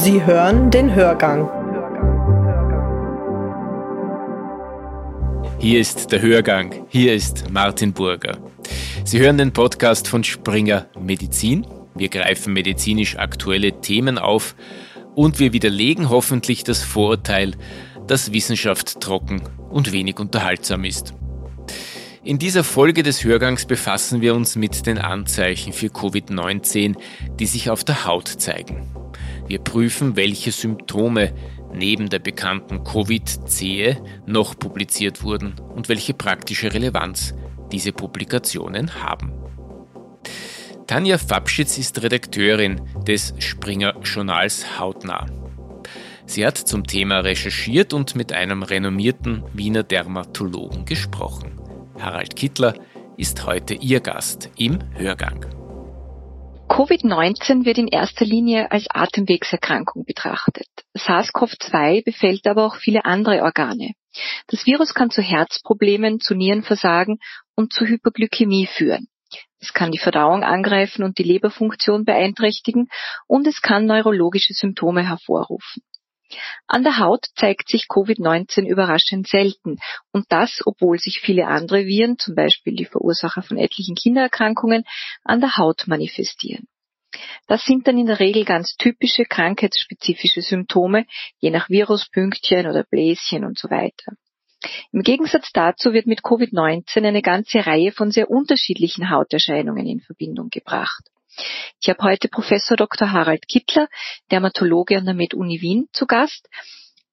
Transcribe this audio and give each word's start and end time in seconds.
Sie 0.00 0.24
hören 0.24 0.70
den 0.70 0.94
Hörgang. 0.94 1.50
Hier 5.58 5.80
ist 5.80 6.12
der 6.12 6.22
Hörgang. 6.22 6.86
Hier 6.88 7.14
ist 7.14 7.50
Martin 7.50 7.92
Burger. 7.92 8.38
Sie 9.04 9.18
hören 9.18 9.38
den 9.38 9.52
Podcast 9.52 10.06
von 10.06 10.22
Springer 10.22 10.86
Medizin. 11.00 11.66
Wir 11.96 12.08
greifen 12.10 12.52
medizinisch 12.52 13.18
aktuelle 13.18 13.80
Themen 13.80 14.18
auf 14.18 14.54
und 15.16 15.40
wir 15.40 15.52
widerlegen 15.52 16.10
hoffentlich 16.10 16.62
das 16.62 16.80
Vorurteil, 16.84 17.56
dass 18.06 18.32
Wissenschaft 18.32 19.00
trocken 19.00 19.42
und 19.68 19.90
wenig 19.90 20.20
unterhaltsam 20.20 20.84
ist. 20.84 21.12
In 22.22 22.38
dieser 22.38 22.62
Folge 22.62 23.02
des 23.02 23.24
Hörgangs 23.24 23.66
befassen 23.66 24.20
wir 24.20 24.36
uns 24.36 24.54
mit 24.54 24.86
den 24.86 24.98
Anzeichen 24.98 25.72
für 25.72 25.88
Covid-19, 25.88 26.94
die 27.40 27.46
sich 27.46 27.68
auf 27.68 27.82
der 27.82 28.06
Haut 28.06 28.28
zeigen. 28.28 28.86
Wir 29.48 29.58
prüfen, 29.58 30.14
welche 30.14 30.52
Symptome 30.52 31.34
neben 31.72 32.10
der 32.10 32.18
bekannten 32.18 32.84
Covid-Zehe 32.84 34.00
noch 34.26 34.58
publiziert 34.58 35.22
wurden 35.22 35.54
und 35.74 35.88
welche 35.88 36.14
praktische 36.14 36.72
Relevanz 36.72 37.34
diese 37.72 37.92
Publikationen 37.92 39.02
haben. 39.02 39.32
Tanja 40.86 41.18
Fabschitz 41.18 41.76
ist 41.78 42.02
Redakteurin 42.02 42.80
des 43.06 43.34
Springer 43.38 43.94
Journals 44.02 44.78
Hautnah. 44.78 45.26
Sie 46.26 46.46
hat 46.46 46.58
zum 46.58 46.86
Thema 46.86 47.20
recherchiert 47.20 47.94
und 47.94 48.16
mit 48.16 48.32
einem 48.32 48.62
renommierten 48.62 49.44
Wiener 49.54 49.82
Dermatologen 49.82 50.84
gesprochen. 50.84 51.58
Harald 51.98 52.36
Kittler 52.36 52.74
ist 53.16 53.46
heute 53.46 53.74
ihr 53.74 54.00
Gast 54.00 54.50
im 54.56 54.78
Hörgang. 54.94 55.57
Covid-19 56.68 57.64
wird 57.64 57.78
in 57.78 57.88
erster 57.88 58.24
Linie 58.24 58.70
als 58.70 58.86
Atemwegserkrankung 58.90 60.04
betrachtet. 60.04 60.68
SARS-CoV-2 60.94 62.04
befällt 62.04 62.46
aber 62.46 62.66
auch 62.66 62.76
viele 62.76 63.04
andere 63.04 63.42
Organe. 63.42 63.94
Das 64.48 64.66
Virus 64.66 64.94
kann 64.94 65.10
zu 65.10 65.22
Herzproblemen, 65.22 66.20
zu 66.20 66.34
Nierenversagen 66.34 67.18
und 67.56 67.72
zu 67.72 67.86
Hyperglykämie 67.86 68.66
führen. 68.66 69.08
Es 69.60 69.72
kann 69.72 69.90
die 69.90 69.98
Verdauung 69.98 70.44
angreifen 70.44 71.02
und 71.02 71.18
die 71.18 71.24
Leberfunktion 71.24 72.04
beeinträchtigen 72.04 72.88
und 73.26 73.46
es 73.46 73.60
kann 73.60 73.86
neurologische 73.86 74.52
Symptome 74.52 75.06
hervorrufen. 75.06 75.82
An 76.66 76.82
der 76.82 76.98
Haut 76.98 77.26
zeigt 77.36 77.68
sich 77.68 77.84
Covid-19 77.88 78.66
überraschend 78.66 79.26
selten 79.28 79.78
und 80.12 80.26
das, 80.28 80.60
obwohl 80.64 80.98
sich 80.98 81.20
viele 81.20 81.46
andere 81.46 81.86
Viren, 81.86 82.18
zum 82.18 82.34
Beispiel 82.34 82.74
die 82.74 82.84
Verursacher 82.84 83.42
von 83.42 83.56
etlichen 83.56 83.94
Kindererkrankungen, 83.94 84.84
an 85.24 85.40
der 85.40 85.56
Haut 85.56 85.86
manifestieren. 85.86 86.68
Das 87.46 87.64
sind 87.64 87.86
dann 87.86 87.98
in 87.98 88.06
der 88.06 88.20
Regel 88.20 88.44
ganz 88.44 88.76
typische 88.76 89.24
krankheitsspezifische 89.24 90.42
Symptome, 90.42 91.06
je 91.38 91.50
nach 91.50 91.70
Viruspünktchen 91.70 92.66
oder 92.66 92.84
Bläschen 92.84 93.44
und 93.44 93.58
so 93.58 93.70
weiter. 93.70 94.12
Im 94.92 95.02
Gegensatz 95.02 95.50
dazu 95.52 95.92
wird 95.92 96.06
mit 96.06 96.20
Covid-19 96.20 97.06
eine 97.06 97.22
ganze 97.22 97.64
Reihe 97.64 97.92
von 97.92 98.10
sehr 98.10 98.30
unterschiedlichen 98.30 99.10
Hauterscheinungen 99.10 99.86
in 99.86 100.00
Verbindung 100.00 100.48
gebracht. 100.50 101.04
Ich 101.80 101.88
habe 101.88 102.02
heute 102.02 102.28
Professor 102.28 102.76
Dr. 102.76 103.12
Harald 103.12 103.46
Kittler, 103.48 103.88
Dermatologe 104.30 104.96
an 104.96 105.04
der 105.04 105.14
Med-Uni 105.14 105.60
Wien, 105.60 105.88
zu 105.92 106.06
Gast. 106.06 106.48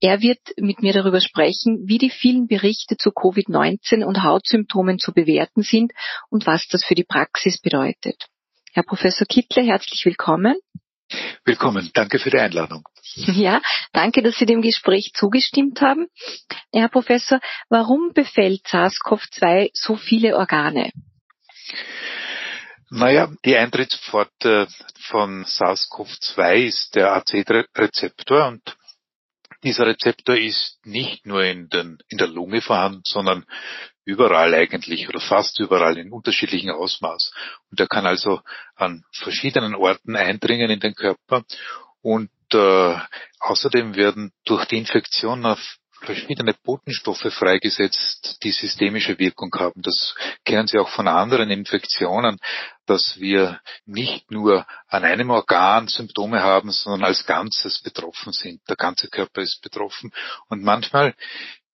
Er 0.01 0.21
wird 0.21 0.39
mit 0.57 0.81
mir 0.81 0.93
darüber 0.93 1.21
sprechen, 1.21 1.87
wie 1.87 1.97
die 1.97 2.09
vielen 2.09 2.47
Berichte 2.47 2.97
zu 2.97 3.11
Covid-19 3.11 4.03
und 4.03 4.23
Hautsymptomen 4.23 4.99
zu 4.99 5.13
bewerten 5.13 5.63
sind 5.63 5.93
und 6.29 6.45
was 6.45 6.67
das 6.67 6.83
für 6.83 6.95
die 6.95 7.05
Praxis 7.05 7.59
bedeutet. 7.59 8.27
Herr 8.73 8.83
Professor 8.83 9.25
Kittler, 9.25 9.63
herzlich 9.63 10.05
willkommen. 10.05 10.55
Willkommen, 11.45 11.91
danke 11.93 12.19
für 12.19 12.29
die 12.29 12.39
Einladung. 12.39 12.83
Ja, 13.15 13.61
danke, 13.93 14.21
dass 14.21 14.35
Sie 14.37 14.45
dem 14.45 14.61
Gespräch 14.61 15.11
zugestimmt 15.13 15.79
haben. 15.79 16.07
Herr 16.73 16.89
Professor, 16.89 17.39
warum 17.69 18.11
befällt 18.13 18.65
SARS-CoV-2 18.65 19.69
so 19.73 19.95
viele 19.95 20.35
Organe? 20.35 20.91
Naja, 22.91 23.31
die 23.43 23.57
Eintrittspforte 23.57 24.67
von 25.09 25.43
SARS-CoV-2 25.43 26.65
ist 26.65 26.95
der 26.95 27.13
AC-Rezeptor 27.13 28.47
und 28.47 28.77
dieser 29.63 29.87
Rezeptor 29.87 30.37
ist 30.37 30.85
nicht 30.85 31.25
nur 31.25 31.43
in, 31.43 31.67
den, 31.69 31.97
in 32.09 32.19
der 32.19 32.27
Lunge 32.27 32.61
vorhanden, 32.61 33.01
sondern 33.03 33.45
überall 34.03 34.53
eigentlich 34.53 35.09
oder 35.09 35.19
fast 35.19 35.59
überall 35.59 35.97
in 35.97 36.11
unterschiedlichen 36.11 36.69
Ausmaß. 36.69 37.33
Und 37.71 37.79
er 37.79 37.87
kann 37.87 38.05
also 38.05 38.41
an 38.75 39.03
verschiedenen 39.11 39.73
Orten 39.73 40.15
eindringen 40.15 40.69
in 40.69 40.79
den 40.79 40.93
Körper 40.93 41.43
und 42.01 42.29
äh, 42.53 42.95
außerdem 43.39 43.95
werden 43.95 44.31
durch 44.45 44.65
die 44.65 44.77
Infektion 44.77 45.47
auf 45.47 45.77
verschiedene 46.05 46.53
Botenstoffe 46.53 47.33
freigesetzt, 47.33 48.37
die 48.43 48.51
systemische 48.51 49.19
Wirkung 49.19 49.51
haben. 49.55 49.81
Das 49.81 50.15
kennen 50.45 50.67
Sie 50.67 50.77
auch 50.77 50.89
von 50.89 51.07
anderen 51.07 51.49
Infektionen, 51.49 52.37
dass 52.85 53.19
wir 53.19 53.59
nicht 53.85 54.31
nur 54.31 54.65
an 54.87 55.03
einem 55.03 55.29
Organ 55.31 55.87
Symptome 55.87 56.41
haben, 56.41 56.71
sondern 56.71 57.05
als 57.05 57.25
Ganzes 57.25 57.81
betroffen 57.81 58.31
sind. 58.31 58.61
Der 58.69 58.75
ganze 58.75 59.09
Körper 59.09 59.41
ist 59.41 59.61
betroffen. 59.61 60.11
Und 60.47 60.63
manchmal, 60.63 61.15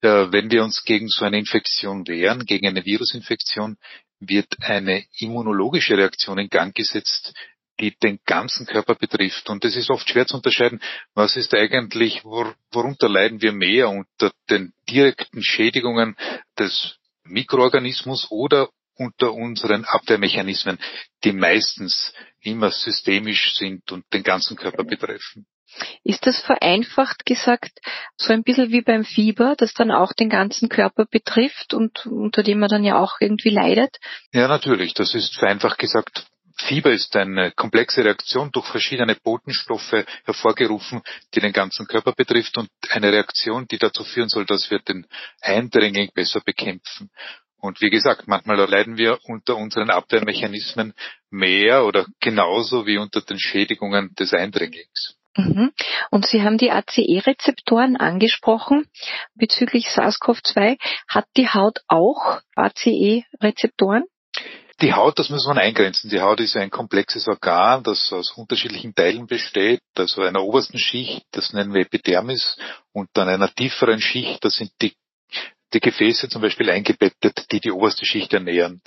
äh, 0.01 0.27
wenn 0.31 0.49
wir 0.49 0.63
uns 0.63 0.83
gegen 0.83 1.07
so 1.07 1.25
eine 1.25 1.37
Infektion 1.37 2.07
wehren, 2.07 2.45
gegen 2.45 2.67
eine 2.67 2.85
Virusinfektion, 2.85 3.77
wird 4.19 4.55
eine 4.61 5.03
immunologische 5.17 5.97
Reaktion 5.97 6.37
in 6.37 6.49
Gang 6.49 6.75
gesetzt, 6.75 7.33
die 7.81 7.97
den 7.97 8.19
ganzen 8.25 8.65
Körper 8.65 8.95
betrifft. 8.95 9.49
Und 9.49 9.65
es 9.65 9.75
ist 9.75 9.89
oft 9.89 10.09
schwer 10.09 10.27
zu 10.27 10.37
unterscheiden, 10.37 10.81
was 11.13 11.35
ist 11.35 11.53
eigentlich, 11.53 12.23
wor 12.23 12.55
worunter 12.71 13.09
leiden 13.09 13.41
wir 13.41 13.51
mehr 13.51 13.89
unter 13.89 14.31
den 14.49 14.73
direkten 14.89 15.43
Schädigungen 15.43 16.15
des 16.57 16.97
Mikroorganismus 17.23 18.27
oder 18.29 18.69
unter 18.95 19.33
unseren 19.33 19.83
Abwehrmechanismen, 19.85 20.77
die 21.23 21.31
meistens 21.31 22.13
immer 22.41 22.71
systemisch 22.71 23.55
sind 23.55 23.91
und 23.91 24.05
den 24.13 24.23
ganzen 24.23 24.55
Körper 24.55 24.83
betreffen. 24.83 25.47
Ist 26.03 26.27
das 26.27 26.41
vereinfacht 26.41 27.25
gesagt 27.25 27.79
so 28.17 28.33
ein 28.33 28.43
bisschen 28.43 28.71
wie 28.71 28.81
beim 28.81 29.05
Fieber, 29.05 29.55
das 29.57 29.73
dann 29.73 29.89
auch 29.89 30.11
den 30.11 30.29
ganzen 30.29 30.67
Körper 30.67 31.05
betrifft 31.05 31.73
und 31.73 32.05
unter 32.05 32.43
dem 32.43 32.59
man 32.59 32.69
dann 32.69 32.83
ja 32.83 32.99
auch 32.99 33.21
irgendwie 33.21 33.51
leidet? 33.51 33.97
Ja, 34.33 34.49
natürlich. 34.49 34.93
Das 34.93 35.15
ist 35.15 35.35
vereinfacht 35.37 35.79
gesagt 35.79 36.25
Fieber 36.67 36.91
ist 36.91 37.15
eine 37.15 37.51
komplexe 37.51 38.03
Reaktion 38.03 38.51
durch 38.51 38.67
verschiedene 38.67 39.15
Botenstoffe 39.15 40.05
hervorgerufen, 40.25 41.01
die 41.33 41.39
den 41.39 41.53
ganzen 41.53 41.87
Körper 41.87 42.13
betrifft 42.13 42.57
und 42.57 42.69
eine 42.89 43.11
Reaktion, 43.11 43.67
die 43.67 43.77
dazu 43.77 44.03
führen 44.03 44.29
soll, 44.29 44.45
dass 44.45 44.69
wir 44.69 44.79
den 44.79 45.07
Eindringling 45.41 46.11
besser 46.13 46.41
bekämpfen. 46.41 47.09
Und 47.57 47.81
wie 47.81 47.89
gesagt, 47.89 48.27
manchmal 48.27 48.57
leiden 48.69 48.97
wir 48.97 49.19
unter 49.23 49.55
unseren 49.55 49.91
Abwehrmechanismen 49.91 50.93
mehr 51.29 51.85
oder 51.85 52.05
genauso 52.19 52.87
wie 52.87 52.97
unter 52.97 53.21
den 53.21 53.39
Schädigungen 53.39 54.13
des 54.15 54.33
Eindringlings. 54.33 55.15
Mhm. 55.37 55.71
Und 56.09 56.25
Sie 56.25 56.41
haben 56.41 56.57
die 56.57 56.71
ACE-Rezeptoren 56.71 57.95
angesprochen 57.95 58.87
bezüglich 59.35 59.87
SARS-CoV-2. 59.87 60.77
Hat 61.07 61.25
die 61.37 61.49
Haut 61.49 61.79
auch 61.87 62.41
ACE-Rezeptoren? 62.55 64.03
Die 64.81 64.93
Haut, 64.93 65.19
das 65.19 65.29
muss 65.29 65.45
man 65.45 65.59
eingrenzen. 65.59 66.09
Die 66.09 66.21
Haut 66.21 66.39
ist 66.39 66.57
ein 66.57 66.71
komplexes 66.71 67.27
Organ, 67.27 67.83
das 67.83 68.11
aus 68.11 68.31
unterschiedlichen 68.31 68.95
Teilen 68.95 69.27
besteht. 69.27 69.81
Also 69.95 70.23
einer 70.23 70.43
obersten 70.43 70.79
Schicht, 70.79 71.23
das 71.31 71.53
nennen 71.53 71.73
wir 71.73 71.81
Epidermis, 71.81 72.57
und 72.91 73.09
dann 73.13 73.29
einer 73.29 73.53
tieferen 73.53 74.01
Schicht, 74.01 74.43
das 74.43 74.55
sind 74.55 74.71
die, 74.81 74.93
die 75.73 75.79
Gefäße 75.79 76.29
zum 76.29 76.41
Beispiel 76.41 76.69
eingebettet, 76.71 77.45
die 77.51 77.59
die 77.59 77.71
oberste 77.71 78.05
Schicht 78.05 78.33
ernähren. 78.33 78.81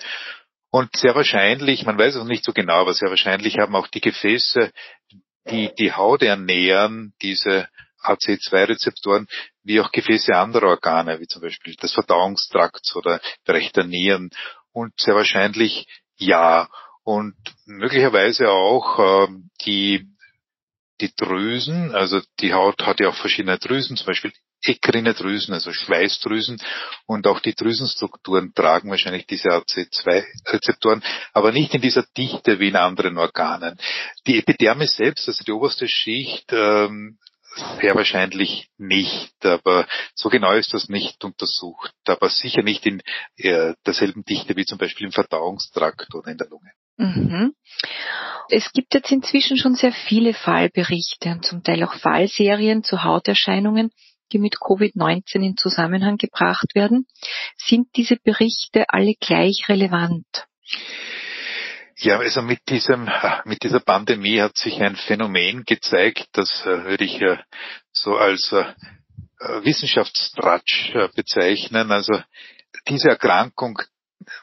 Und 0.70 0.96
sehr 0.96 1.14
wahrscheinlich, 1.14 1.86
man 1.86 1.96
weiß 1.96 2.16
es 2.16 2.24
nicht 2.24 2.44
so 2.44 2.52
genau, 2.52 2.80
aber 2.80 2.94
sehr 2.94 3.10
wahrscheinlich 3.10 3.58
haben 3.58 3.76
auch 3.76 3.86
die 3.86 4.00
Gefäße, 4.00 4.72
die 5.48 5.70
die 5.78 5.92
Haut 5.92 6.22
ernähren, 6.22 7.14
diese 7.22 7.68
AC2-Rezeptoren, 8.02 9.28
wie 9.62 9.80
auch 9.80 9.92
Gefäße 9.92 10.34
anderer 10.34 10.70
Organe, 10.70 11.20
wie 11.20 11.28
zum 11.28 11.42
Beispiel 11.42 11.76
des 11.76 11.92
Verdauungstrakts 11.92 12.96
oder 12.96 13.20
der 13.46 13.84
Nieren 13.84 14.30
und 14.74 14.92
sehr 15.00 15.14
wahrscheinlich 15.14 15.86
ja. 16.16 16.68
Und 17.04 17.34
möglicherweise 17.64 18.50
auch 18.50 19.28
ähm, 19.28 19.50
die, 19.62 20.06
die 21.00 21.14
Drüsen, 21.14 21.94
also 21.94 22.20
die 22.40 22.52
Haut 22.52 22.84
hat 22.84 23.00
ja 23.00 23.08
auch 23.08 23.14
verschiedene 23.14 23.58
Drüsen, 23.58 23.96
zum 23.96 24.06
Beispiel 24.06 24.32
ekrine 24.62 25.12
Drüsen, 25.12 25.52
also 25.52 25.72
Schweißdrüsen 25.72 26.60
und 27.06 27.26
auch 27.26 27.40
die 27.40 27.54
Drüsenstrukturen 27.54 28.54
tragen 28.54 28.90
wahrscheinlich 28.90 29.26
diese 29.26 29.50
AC2-Rezeptoren, 29.50 31.02
aber 31.34 31.52
nicht 31.52 31.74
in 31.74 31.82
dieser 31.82 32.04
Dichte 32.16 32.58
wie 32.58 32.68
in 32.68 32.76
anderen 32.76 33.18
Organen. 33.18 33.78
Die 34.26 34.38
Epidermis 34.38 34.96
selbst, 34.96 35.28
also 35.28 35.44
die 35.44 35.52
oberste 35.52 35.86
Schicht, 35.86 36.50
ähm, 36.52 37.18
sehr 37.80 37.94
wahrscheinlich 37.94 38.68
nicht, 38.78 39.34
aber 39.44 39.86
so 40.14 40.28
genau 40.28 40.52
ist 40.52 40.74
das 40.74 40.88
nicht 40.88 41.24
untersucht, 41.24 41.92
aber 42.06 42.28
sicher 42.28 42.62
nicht 42.62 42.86
in 42.86 43.02
äh, 43.36 43.74
derselben 43.86 44.24
Dichte 44.24 44.56
wie 44.56 44.64
zum 44.64 44.78
Beispiel 44.78 45.06
im 45.06 45.12
Verdauungstrakt 45.12 46.14
oder 46.14 46.30
in 46.30 46.38
der 46.38 46.48
Lunge. 46.48 46.72
Mhm. 46.96 47.54
Es 48.50 48.72
gibt 48.72 48.94
jetzt 48.94 49.10
inzwischen 49.10 49.56
schon 49.56 49.74
sehr 49.74 49.92
viele 49.92 50.34
Fallberichte 50.34 51.30
und 51.30 51.44
zum 51.44 51.62
Teil 51.62 51.82
auch 51.84 51.94
Fallserien 51.94 52.84
zu 52.84 53.02
Hauterscheinungen, 53.02 53.90
die 54.32 54.38
mit 54.38 54.56
Covid-19 54.56 55.44
in 55.44 55.56
Zusammenhang 55.56 56.16
gebracht 56.16 56.74
werden. 56.74 57.06
Sind 57.56 57.88
diese 57.96 58.16
Berichte 58.16 58.84
alle 58.88 59.14
gleich 59.14 59.64
relevant? 59.68 60.26
Ja, 61.98 62.18
also 62.18 62.42
mit 62.42 62.68
diesem, 62.68 63.08
mit 63.44 63.62
dieser 63.62 63.80
Pandemie 63.80 64.40
hat 64.40 64.56
sich 64.56 64.80
ein 64.80 64.96
Phänomen 64.96 65.64
gezeigt, 65.64 66.28
das 66.32 66.64
äh, 66.66 66.84
würde 66.84 67.04
ich 67.04 67.20
so 67.92 68.16
als 68.16 68.52
äh, 68.52 68.64
Wissenschaftstratsch 69.62 70.94
äh, 70.94 71.08
bezeichnen. 71.14 71.92
Also 71.92 72.20
diese 72.88 73.10
Erkrankung 73.10 73.80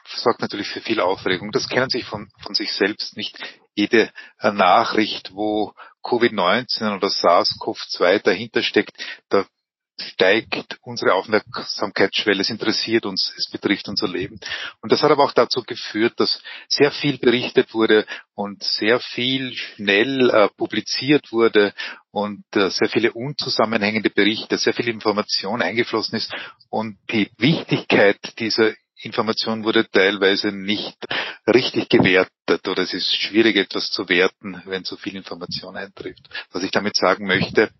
sorgt 0.06 0.40
natürlich 0.40 0.68
für 0.68 0.80
viel 0.80 1.00
Aufregung. 1.00 1.52
Das 1.52 1.68
kennen 1.68 1.90
sich 1.90 2.04
von, 2.04 2.30
von 2.40 2.54
sich 2.54 2.72
selbst 2.72 3.16
nicht. 3.16 3.36
Jede 3.74 4.12
Nachricht, 4.42 5.32
wo 5.32 5.72
Covid-19 6.04 6.94
oder 6.94 7.08
SARS-CoV-2 7.08 8.22
dahinter 8.22 8.62
steckt, 8.62 8.92
da 9.28 9.46
steigt 10.00 10.78
unsere 10.82 11.14
Aufmerksamkeitsschwelle, 11.14 12.40
es 12.40 12.50
interessiert 12.50 13.06
uns, 13.06 13.32
es 13.36 13.50
betrifft 13.50 13.88
unser 13.88 14.08
Leben. 14.08 14.40
Und 14.80 14.92
das 14.92 15.02
hat 15.02 15.10
aber 15.10 15.24
auch 15.24 15.32
dazu 15.32 15.62
geführt, 15.62 16.14
dass 16.16 16.42
sehr 16.68 16.90
viel 16.90 17.18
berichtet 17.18 17.74
wurde 17.74 18.06
und 18.34 18.62
sehr 18.62 19.00
viel 19.00 19.54
schnell 19.54 20.30
äh, 20.30 20.48
publiziert 20.56 21.32
wurde 21.32 21.74
und 22.10 22.44
äh, 22.54 22.70
sehr 22.70 22.88
viele 22.88 23.12
unzusammenhängende 23.12 24.10
Berichte, 24.10 24.58
sehr 24.58 24.74
viel 24.74 24.88
Information 24.88 25.62
eingeflossen 25.62 26.16
ist 26.16 26.32
und 26.70 26.98
die 27.10 27.30
Wichtigkeit 27.38 28.18
dieser 28.38 28.72
Information 29.02 29.64
wurde 29.64 29.88
teilweise 29.90 30.52
nicht 30.52 30.96
richtig 31.46 31.88
gewertet 31.88 32.68
oder 32.68 32.82
es 32.82 32.94
ist 32.94 33.16
schwierig 33.16 33.56
etwas 33.56 33.90
zu 33.90 34.08
werten, 34.08 34.62
wenn 34.64 34.84
so 34.84 34.96
viel 34.96 35.16
Information 35.16 35.76
eintrifft. 35.76 36.28
Was 36.52 36.62
ich 36.62 36.70
damit 36.70 36.94
sagen 36.94 37.26
möchte, 37.26 37.70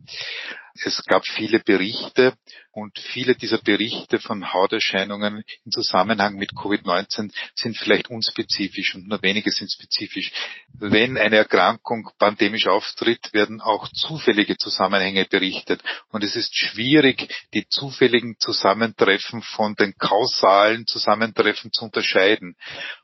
es 0.75 1.03
gab 1.05 1.27
viele 1.27 1.61
Berichte 1.61 2.35
und 2.73 2.99
viele 2.99 3.35
dieser 3.35 3.59
Berichte 3.59 4.19
von 4.19 4.53
Hauterscheinungen 4.53 5.45
im 5.65 5.73
Zusammenhang 5.73 6.37
mit 6.37 6.53
Covid-19 6.53 7.31
sind 7.55 7.77
vielleicht 7.77 8.09
unspezifisch 8.09 8.95
und 8.95 9.09
nur 9.09 9.23
wenige 9.23 9.51
sind 9.51 9.71
spezifisch. 9.71 10.33
Wenn 10.73 11.19
eine 11.19 11.37
Erkrankung 11.37 12.11
pandemisch 12.19 12.67
auftritt, 12.67 13.33
werden 13.33 13.61
auch 13.61 13.89
zufällige 13.89 14.57
Zusammenhänge 14.57 15.27
berichtet. 15.27 15.83
Und 16.11 16.25
es 16.25 16.37
ist 16.37 16.57
schwierig, 16.57 17.33
die 17.53 17.67
zufälligen 17.69 18.37
Zusammentreffen 18.39 19.43
von 19.43 19.75
den 19.75 19.95
kausalen 19.99 20.87
Zusammentreffen 20.87 21.73
zu 21.73 21.85
unterscheiden. 21.85 22.57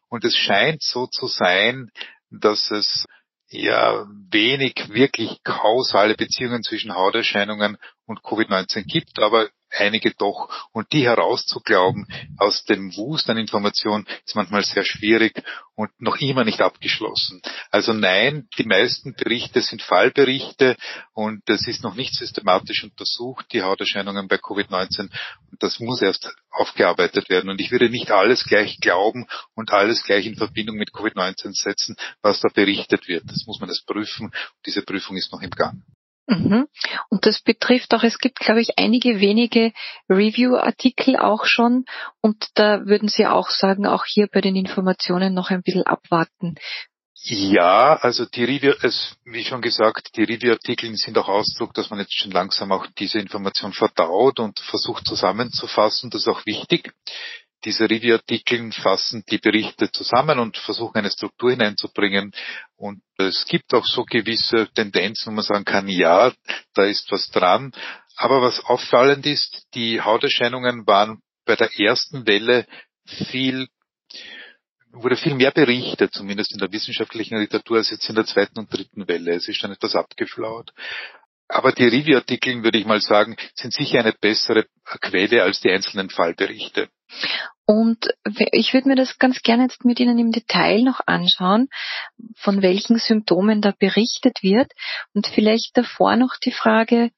Und 0.09 0.25
es 0.25 0.37
scheint 0.37 0.83
so 0.83 1.07
zu 1.07 1.27
sein, 1.27 1.91
dass 2.31 2.71
es 2.71 3.07
ja 3.51 4.07
wenig 4.31 4.89
wirklich 4.91 5.43
kausale 5.43 6.15
Beziehungen 6.15 6.63
zwischen 6.63 6.95
Hauterscheinungen 6.95 7.79
und 8.07 8.21
Covid-19 8.21 8.85
gibt, 8.85 9.19
aber 9.19 9.49
einige 9.71 10.13
doch. 10.13 10.49
Und 10.73 10.93
die 10.93 11.05
herauszuglauben 11.05 12.07
aus 12.39 12.65
dem 12.65 12.95
Wust 12.97 13.29
an 13.31 13.39
Informationen 13.39 14.07
ist 14.25 14.35
manchmal 14.35 14.65
sehr 14.65 14.85
schwierig 14.85 15.43
und 15.75 15.91
noch 16.01 16.17
immer 16.17 16.45
nicht 16.45 16.61
abgeschlossen. 16.61 17.41
Also 17.71 17.93
nein, 17.93 18.49
die 18.59 18.65
meisten 18.65 19.15
Berichte 19.15 19.61
sind 19.61 19.83
Fallberichte 19.83 20.77
und 21.15 21.49
es 21.49 21.67
ist 21.69 21.83
noch 21.83 21.95
nicht 21.95 22.15
systematisch 22.15 22.85
untersucht, 22.85 23.47
die 23.53 23.63
Hauterscheinungen 23.63 24.29
bei 24.29 24.37
Covid-19. 24.37 25.11
Und 25.51 25.63
das 25.63 25.79
muss 25.79 26.03
erst 26.03 26.35
aufgearbeitet 26.51 27.29
werden. 27.29 27.51
Und 27.51 27.61
ich 27.61 27.71
würde 27.71 27.91
nicht 27.91 28.11
alles 28.11 28.45
gleich 28.45 28.79
glauben 28.81 29.27
und 29.55 29.73
alles 29.73 30.03
gleich 30.03 30.27
in 30.27 30.37
Verbindung 30.37 30.77
mit 30.77 30.91
Covid-19 30.91 31.53
setzen, 31.53 31.97
was 32.23 32.41
da 32.41 32.49
berichtet 32.49 33.07
wird. 33.09 33.25
Das 33.27 33.47
muss 33.47 33.61
man 33.61 33.69
erst 33.69 33.87
prüfen. 33.87 34.33
Diese 34.67 34.83
Prüfung 34.83 35.17
ist 35.17 35.33
noch 35.33 35.43
im 35.43 35.51
Gang. 35.51 35.83
Mhm. 36.29 36.69
Und 37.09 37.25
das 37.25 37.41
betrifft 37.41 37.95
auch, 37.95 38.03
es 38.03 38.19
gibt, 38.19 38.39
glaube 38.39 38.61
ich, 38.61 38.79
einige 38.79 39.19
wenige 39.19 39.73
Review-Artikel 40.11 41.17
auch 41.17 41.47
schon. 41.47 41.87
Und 42.21 42.49
da 42.55 42.85
würden 42.85 43.09
Sie 43.09 43.27
auch 43.27 43.49
sagen, 43.49 43.87
auch 43.87 44.05
hier 44.05 44.29
bei 44.31 44.43
den 44.43 44.55
Informationen 44.55 45.33
noch 45.33 45.51
ein 45.51 45.63
bisschen 45.63 45.87
abwarten. 45.87 46.57
Ja, 47.23 47.97
also 47.97 48.27
die 48.27 48.45
Review, 48.45 48.75
es, 48.83 49.17
wie 49.25 49.43
schon 49.43 49.63
gesagt, 49.63 50.17
die 50.17 50.23
Review-Artikel 50.23 50.95
sind 50.97 51.19
auch 51.19 51.29
Ausdruck, 51.29 51.75
dass 51.75 51.91
man 51.91 51.99
jetzt 51.99 52.15
schon 52.15 52.31
langsam 52.31 52.73
auch 52.73 52.87
diese 52.99 53.19
Information 53.19 53.73
verdaut 53.73 54.39
und 54.39 54.61
versucht 54.61 55.07
zusammenzufassen. 55.07 56.11
Das 56.11 56.23
ist 56.23 56.29
auch 56.29 56.45
wichtig. 56.45 56.93
Diese 57.65 57.91
Review-Artikel 57.91 58.73
fassen 58.73 59.25
die 59.31 59.39
Berichte 59.39 59.91
zusammen 59.91 60.39
und 60.39 60.57
versuchen 60.57 60.99
eine 60.99 61.11
Struktur 61.11 61.51
hineinzubringen. 61.51 62.33
Und 62.77 63.03
es 63.17 63.45
gibt 63.47 63.75
auch 63.75 63.85
so 63.85 64.05
gewisse 64.05 64.69
Tendenzen, 64.75 65.31
wo 65.31 65.37
man 65.37 65.45
sagen 65.45 65.65
kann, 65.65 65.89
ja, 65.89 66.33
da 66.75 66.85
ist 66.85 67.11
was 67.11 67.31
dran. 67.31 67.73
Aber 68.17 68.43
was 68.43 68.65
auffallend 68.65 69.27
ist, 69.27 69.67
die 69.75 70.01
Hauterscheinungen 70.01 70.87
waren 70.87 71.21
bei 71.45 71.57
der 71.57 71.71
ersten 71.79 72.27
Welle 72.27 72.67
viel 73.27 73.69
wurde 74.93 75.17
viel 75.17 75.35
mehr 75.35 75.51
berichtet, 75.51 76.13
zumindest 76.13 76.53
in 76.53 76.59
der 76.59 76.73
wissenschaftlichen 76.73 77.39
Literatur, 77.39 77.79
als 77.79 77.91
jetzt 77.91 78.09
in 78.09 78.15
der 78.15 78.25
zweiten 78.25 78.59
und 78.59 78.73
dritten 78.73 79.07
Welle. 79.07 79.35
Es 79.35 79.49
ist 79.49 79.63
dann 79.63 79.73
etwas 79.73 79.95
abgeflaut. 79.95 80.73
Aber 81.49 81.73
die 81.73 81.87
Review-Artikel, 81.87 82.63
würde 82.63 82.79
ich 82.79 82.85
mal 82.85 83.01
sagen, 83.01 83.37
sind 83.55 83.73
sicher 83.73 84.01
eine 84.01 84.13
bessere 84.13 84.67
Quelle 84.85 85.43
als 85.43 85.61
die 85.61 85.71
einzelnen 85.71 86.11
Fallberichte. 86.11 86.89
Und 87.65 88.09
ich 88.53 88.75
würde 88.75 88.89
mir 88.89 88.97
das 88.97 89.19
ganz 89.19 89.43
gerne 89.43 89.65
jetzt 89.65 89.85
mit 89.85 89.99
Ihnen 89.99 90.19
im 90.19 90.31
Detail 90.31 90.83
noch 90.83 91.01
anschauen, 91.07 91.69
von 92.37 92.63
welchen 92.63 92.99
Symptomen 92.99 93.63
da 93.63 93.73
berichtet 93.79 94.43
wird. 94.43 94.73
Und 95.15 95.27
vielleicht 95.27 95.77
davor 95.77 96.17
noch 96.17 96.37
die 96.43 96.53
Frage, 96.53 97.11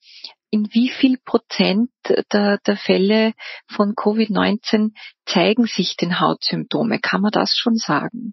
in 0.50 0.68
wie 0.72 0.88
viel 0.88 1.18
Prozent 1.24 1.90
der, 2.32 2.58
der 2.58 2.76
Fälle 2.76 3.34
von 3.68 3.94
Covid-19 3.94 4.92
zeigen 5.24 5.66
sich 5.66 5.96
denn 5.96 6.18
Hautsymptome? 6.18 6.98
Kann 7.00 7.20
man 7.20 7.30
das 7.30 7.56
schon 7.56 7.76
sagen? 7.76 8.32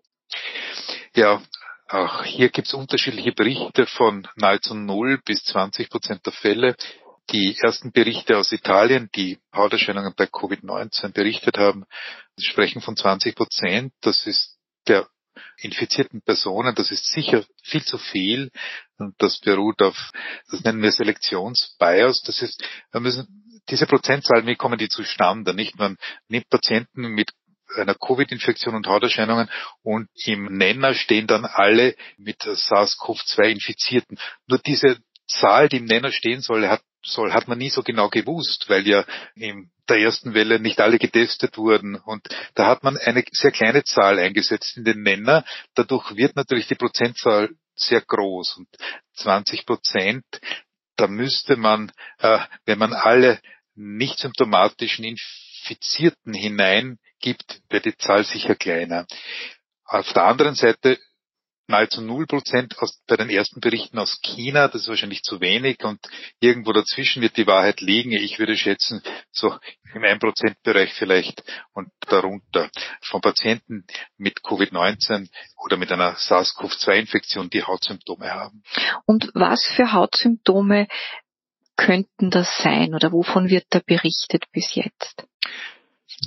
Ja, 1.16 1.42
auch 1.90 2.24
hier 2.24 2.50
gibt 2.50 2.68
es 2.68 2.74
unterschiedliche 2.74 3.32
Berichte 3.32 3.86
von 3.86 4.28
nahezu 4.36 4.74
0 4.74 5.22
bis 5.24 5.44
20 5.46 5.90
Prozent 5.90 6.26
der 6.26 6.34
Fälle. 6.34 6.76
Die 7.32 7.58
ersten 7.62 7.92
Berichte 7.92 8.38
aus 8.38 8.52
Italien, 8.52 9.10
die 9.16 9.40
Hauterscheinungen 9.54 10.14
bei 10.16 10.26
Covid-19 10.26 11.12
berichtet 11.12 11.58
haben, 11.58 11.86
sprechen 12.40 12.82
von 12.82 12.96
20 12.96 13.36
Prozent. 13.36 13.94
Das 14.02 14.26
ist 14.26 14.58
der 14.88 15.08
infizierten 15.58 16.22
Personen, 16.22 16.74
das 16.76 16.92
ist 16.92 17.06
sicher 17.12 17.44
viel 17.64 17.84
zu 17.84 17.98
viel 17.98 18.52
und 18.98 19.14
das 19.20 19.40
beruht 19.40 19.82
auf, 19.82 20.12
das 20.50 20.64
nennen 20.64 20.82
wir 20.82 20.92
Selektionsbias. 20.92 22.22
Das 22.24 22.42
ist, 22.42 22.64
wir 22.92 23.02
müssen 23.02 23.62
diese 23.70 23.86
Prozentzahlen, 23.86 24.48
wie 24.48 24.56
kommen 24.56 24.78
die 24.78 24.90
zustande? 24.90 25.54
Nicht 25.54 25.78
man 25.78 25.98
nimmt 26.28 26.50
Patienten 26.50 27.02
mit 27.10 27.32
einer 27.76 27.96
Covid-Infektion 27.96 28.76
und 28.76 28.88
Hauterscheinungen 28.88 29.50
und 29.84 30.10
im 30.26 30.46
Nenner 30.46 30.94
stehen 30.94 31.28
dann 31.28 31.46
alle 31.46 31.96
mit 32.18 32.42
SARS-CoV-2 32.42 33.44
Infizierten. 33.50 34.18
Nur 34.48 34.60
diese 34.60 34.98
Zahl, 35.28 35.70
die 35.70 35.78
im 35.78 35.86
Nenner 35.86 36.12
stehen 36.12 36.42
soll, 36.42 36.68
hat, 36.68 36.82
soll, 37.04 37.34
hat 37.34 37.48
man 37.48 37.58
nie 37.58 37.70
so 37.70 37.84
genau 37.84 38.10
gewusst, 38.10 38.70
weil 38.70 38.88
ja 38.88 39.06
in 39.36 39.70
der 39.90 40.00
ersten 40.00 40.34
Welle 40.34 40.60
nicht 40.60 40.80
alle 40.80 41.00
getestet 41.00 41.58
wurden. 41.58 41.96
Und 41.96 42.28
da 42.56 42.68
hat 42.68 42.84
man 42.84 42.98
eine 42.98 43.24
sehr 43.32 43.52
kleine 43.52 43.84
Zahl 43.84 44.20
eingesetzt 44.20 44.78
in 44.78 44.86
den 44.86 45.02
Nenner. 45.02 45.46
Dadurch 45.76 46.16
wird 46.16 46.36
natürlich 46.36 46.68
die 46.68 46.76
Prozentzahl 46.76 47.50
sehr 47.76 48.02
groß. 48.02 48.58
Und 48.58 48.68
20 49.16 49.66
Prozent, 49.66 50.26
da 50.96 51.08
müsste 51.08 51.58
man, 51.58 51.92
äh, 52.20 52.40
wenn 52.66 52.80
man 52.80 52.94
alle 52.94 53.40
nicht 53.76 54.20
symptomatischen 54.20 55.06
Infizierten 55.06 56.34
hineingibt, 57.22 57.62
wird 57.70 57.86
die 57.86 57.98
Zahl 57.98 58.24
sicher 58.24 58.56
kleiner. 58.56 59.06
Auf 59.86 60.12
der 60.14 60.26
anderen 60.26 60.56
Seite 60.56 60.98
nahezu 61.70 62.02
null 62.02 62.26
Prozent 62.28 62.76
bei 63.08 63.18
den 63.18 63.30
ersten 63.30 63.60
Berichten 63.60 64.00
aus 64.00 64.22
China. 64.22 64.70
Das 64.70 64.84
ist 64.84 64.88
wahrscheinlich 64.88 65.22
zu 65.24 65.42
wenig 65.42 65.84
und 65.84 66.00
irgendwo 66.40 66.72
dazwischen 66.72 67.22
wird 67.22 67.36
die 67.36 67.48
Wahrheit 67.48 67.82
liegen. 67.82 68.14
Ich 68.14 68.40
würde 68.40 68.56
schätzen, 68.56 69.02
so 69.32 69.54
im 69.94 70.04
1%-Bereich 70.04 70.94
vielleicht 70.94 71.44
und 71.74 71.90
darunter 72.08 72.70
von 73.02 73.20
Patienten 73.20 73.86
mit 74.18 74.40
Covid-19 74.40 75.30
oder 75.58 75.76
mit 75.76 75.92
einer 75.92 76.16
SARS-CoV-2-Infektion, 76.16 77.50
die 77.50 77.64
Hautsymptome 77.64 78.32
haben. 78.32 78.64
Und 79.06 79.30
was 79.34 79.66
für 79.66 79.92
Hautsymptome 79.92 80.88
könnten 81.76 82.32
das 82.32 82.58
sein 82.60 82.96
oder 82.96 83.12
wovon 83.12 83.50
wird 83.50 83.66
da 83.70 83.82
berichtet 83.86 84.46
bis 84.54 84.74
jetzt? 84.74 85.28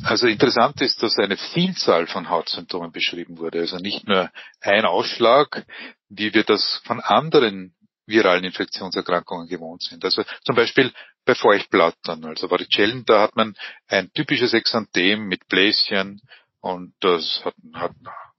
Also 0.05 0.29
interessant 0.29 0.81
ist, 0.81 1.03
dass 1.03 1.19
eine 1.19 1.37
Vielzahl 1.37 2.07
von 2.07 2.29
Hautsymptomen 2.29 2.93
beschrieben 2.93 3.39
wurde. 3.39 3.61
Also 3.61 3.77
nicht 3.77 4.07
nur 4.07 4.31
ein 4.61 4.85
Ausschlag, 4.85 5.67
wie 6.09 6.33
wir 6.33 6.45
das 6.45 6.81
von 6.85 7.01
anderen 7.01 7.75
viralen 8.07 8.45
Infektionserkrankungen 8.45 9.49
gewohnt 9.49 9.83
sind. 9.83 10.05
Also 10.05 10.25
zum 10.45 10.57
Beispiel 10.57 10.93
bei 11.25 11.35
Feuchtblattern, 11.35 12.25
also 12.25 12.51
Varicellen, 12.51 13.05
da 13.05 13.21
hat 13.21 13.37
man 13.37 13.55
ein 13.89 14.13
typisches 14.13 14.53
Exanthem 14.53 15.27
mit 15.27 15.47
Bläschen 15.49 16.21
und 16.61 16.95
das 17.01 17.43
hat, 17.45 17.55
hat 17.75 17.93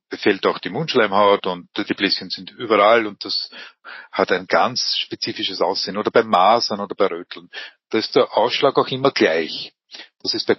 befällt 0.09 0.45
auch 0.45 0.59
die 0.59 0.69
Mundschleimhaut 0.69 1.47
und 1.47 1.69
die 1.75 1.93
Bläschen 1.93 2.29
sind 2.29 2.51
überall 2.51 3.07
und 3.07 3.23
das 3.23 3.49
hat 4.11 4.31
ein 4.31 4.45
ganz 4.45 4.97
spezifisches 4.97 5.61
Aussehen. 5.61 5.97
Oder 5.97 6.11
bei 6.11 6.23
Masern 6.23 6.81
oder 6.81 6.95
bei 6.95 7.07
Röteln. 7.07 7.49
Da 7.89 7.97
ist 7.97 8.15
der 8.15 8.37
Ausschlag 8.37 8.77
auch 8.77 8.89
immer 8.89 9.11
gleich. 9.11 9.73
Das 10.21 10.33
ist 10.33 10.45
bei 10.47 10.55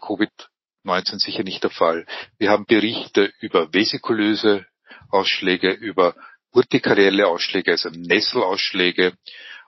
Covid-19 0.85 1.19
sicher 1.21 1.45
nicht 1.45 1.63
der 1.63 1.71
Fall. 1.71 2.07
Wir 2.39 2.51
haben 2.51 2.67
Berichte 2.67 3.33
über 3.41 3.73
vesikulöse 3.73 4.67
Ausschläge, 5.11 5.71
über 5.71 6.15
urtikarielle 6.53 7.27
Ausschläge, 7.27 7.73
also 7.73 7.89
Nesselausschläge. 7.91 9.15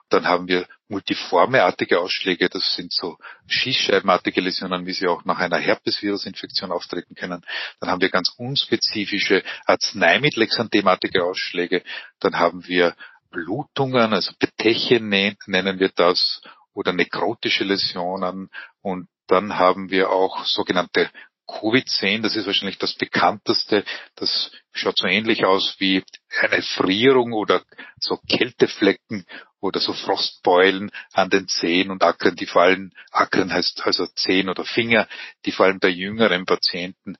Dann 0.09 0.27
haben 0.27 0.47
wir 0.47 0.67
multiformeartige 0.87 1.99
Ausschläge, 1.99 2.47
das 2.47 2.75
sind 2.75 2.93
so 2.93 3.17
schießscheibenartige 3.47 4.39
Läsionen, 4.39 4.85
wie 4.85 4.93
sie 4.93 5.07
auch 5.07 5.25
nach 5.25 5.39
einer 5.39 5.57
Herpesvirusinfektion 5.57 6.71
auftreten 6.71 7.15
können. 7.15 7.43
Dann 7.79 7.89
haben 7.89 8.01
wir 8.01 8.09
ganz 8.09 8.31
unspezifische 8.37 9.43
Arzneimittelexanthematische 9.65 11.23
Ausschläge. 11.23 11.81
Dann 12.19 12.37
haben 12.37 12.67
wir 12.67 12.95
Blutungen, 13.31 14.13
also 14.13 14.31
Betechen 14.37 15.09
nennen 15.09 15.79
wir 15.79 15.89
das, 15.89 16.41
oder 16.73 16.93
nekrotische 16.93 17.63
Läsionen. 17.63 18.51
Und 18.81 19.07
dann 19.27 19.57
haben 19.57 19.89
wir 19.89 20.09
auch 20.09 20.45
sogenannte 20.45 21.09
Covid-10, 21.47 22.21
das 22.21 22.35
ist 22.35 22.47
wahrscheinlich 22.47 22.79
das 22.79 22.95
bekannteste. 22.95 23.83
Das 24.15 24.51
schaut 24.71 24.97
so 24.97 25.07
ähnlich 25.07 25.45
aus 25.45 25.75
wie 25.79 26.03
eine 26.41 26.61
Frierung 26.61 27.33
oder 27.33 27.61
so 27.99 28.17
Kälteflecken 28.17 29.25
oder 29.59 29.79
so 29.79 29.93
Frostbeulen 29.93 30.91
an 31.13 31.29
den 31.29 31.47
Zehen 31.47 31.91
und 31.91 32.03
Akren, 32.03 32.35
die 32.35 32.45
fallen, 32.45 32.93
Akren 33.11 33.51
heißt 33.51 33.85
also 33.85 34.05
Zehen 34.07 34.49
oder 34.49 34.65
Finger, 34.65 35.07
die 35.45 35.51
fallen 35.51 35.79
bei 35.79 35.89
jüngeren 35.89 36.45
Patienten 36.45 37.17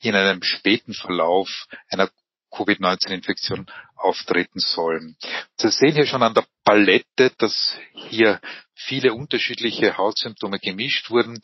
in 0.00 0.14
einem 0.14 0.42
späten 0.42 0.94
Verlauf 0.94 1.66
einer 1.88 2.10
Covid-19-Infektion 2.50 3.66
auftreten 3.96 4.60
sollen. 4.60 5.16
Sie 5.56 5.70
sehen 5.70 5.94
hier 5.94 6.06
schon 6.06 6.22
an 6.22 6.34
der 6.34 6.46
Palette, 6.64 7.32
dass 7.38 7.76
hier 7.92 8.40
viele 8.74 9.14
unterschiedliche 9.14 9.96
Hautsymptome 9.96 10.58
gemischt 10.58 11.10
wurden 11.10 11.40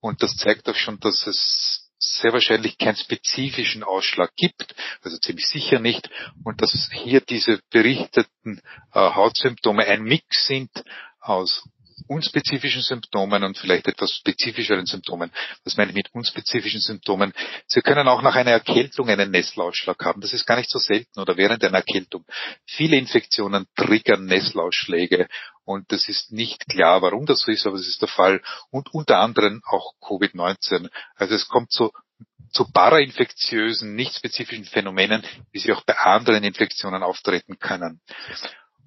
und 0.00 0.22
das 0.22 0.36
zeigt 0.36 0.68
auch 0.68 0.74
schon, 0.74 1.00
dass 1.00 1.26
es 1.26 1.90
sehr 1.98 2.32
wahrscheinlich 2.32 2.76
keinen 2.76 2.96
spezifischen 2.96 3.82
Ausschlag 3.82 4.34
gibt, 4.36 4.74
also 5.02 5.16
ziemlich 5.18 5.46
sicher 5.46 5.78
nicht, 5.78 6.10
und 6.44 6.60
dass 6.60 6.90
hier 6.92 7.20
diese 7.22 7.60
berichteten 7.70 8.60
äh, 8.92 9.00
Hautsymptome 9.00 9.86
ein 9.86 10.02
Mix 10.02 10.46
sind 10.46 10.70
aus 11.20 11.66
unspezifischen 12.06 12.82
Symptomen 12.82 13.44
und 13.44 13.58
vielleicht 13.58 13.86
etwas 13.88 14.12
spezifischeren 14.12 14.86
Symptomen. 14.86 15.30
Was 15.64 15.76
meine 15.76 15.90
ich 15.90 15.96
mit 15.96 16.14
unspezifischen 16.14 16.80
Symptomen? 16.80 17.32
Sie 17.66 17.80
können 17.80 18.08
auch 18.08 18.22
nach 18.22 18.34
einer 18.34 18.50
Erkältung 18.50 19.08
einen 19.08 19.30
Nesselausschlag 19.30 20.04
haben. 20.04 20.20
Das 20.20 20.32
ist 20.32 20.46
gar 20.46 20.56
nicht 20.56 20.70
so 20.70 20.78
selten 20.78 21.20
oder 21.20 21.36
während 21.36 21.64
einer 21.64 21.78
Erkältung. 21.78 22.24
Viele 22.66 22.96
Infektionen 22.96 23.66
triggern 23.76 24.24
Nesselausschläge 24.26 25.28
und 25.64 25.92
es 25.92 26.08
ist 26.08 26.32
nicht 26.32 26.68
klar, 26.68 27.02
warum 27.02 27.26
das 27.26 27.40
so 27.40 27.50
ist, 27.50 27.66
aber 27.66 27.76
es 27.76 27.88
ist 27.88 28.02
der 28.02 28.08
Fall. 28.08 28.42
Und 28.70 28.92
unter 28.92 29.18
anderem 29.20 29.62
auch 29.66 29.94
Covid-19. 30.00 30.90
Also 31.16 31.34
es 31.34 31.48
kommt 31.48 31.72
zu 31.72 31.92
zu 32.54 32.70
parainfektiösen, 32.70 33.94
nicht 33.94 34.14
spezifischen 34.14 34.64
Phänomenen, 34.64 35.24
wie 35.50 35.58
sie 35.58 35.72
auch 35.72 35.82
bei 35.82 35.96
anderen 35.98 36.44
Infektionen 36.44 37.02
auftreten 37.02 37.58
können. 37.58 38.00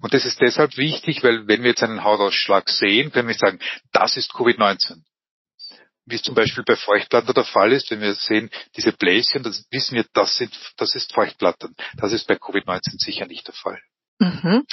Und 0.00 0.14
das 0.14 0.24
ist 0.24 0.40
deshalb 0.40 0.76
wichtig, 0.76 1.22
weil 1.22 1.48
wenn 1.48 1.62
wir 1.62 1.70
jetzt 1.70 1.82
einen 1.82 2.04
Hautausschlag 2.04 2.68
sehen, 2.68 3.10
können 3.10 3.28
wir 3.28 3.34
sagen, 3.34 3.58
das 3.92 4.16
ist 4.16 4.32
Covid-19. 4.32 5.02
Wie 6.06 6.14
es 6.14 6.22
zum 6.22 6.34
Beispiel 6.34 6.64
bei 6.64 6.76
Feuchtblattern 6.76 7.34
der 7.34 7.44
Fall 7.44 7.72
ist, 7.72 7.90
wenn 7.90 8.00
wir 8.00 8.14
sehen, 8.14 8.50
diese 8.76 8.92
Bläschen, 8.92 9.42
das 9.42 9.66
wissen 9.70 9.96
wir, 9.96 10.06
das, 10.14 10.36
sind, 10.36 10.56
das 10.76 10.94
ist 10.94 11.12
Feuchtblattern. 11.12 11.74
Das 11.96 12.12
ist 12.12 12.26
bei 12.26 12.34
Covid-19 12.34 12.98
sicher 12.98 13.26
nicht 13.26 13.46
der 13.46 13.54
Fall. 13.54 13.80
Mhm. 14.20 14.64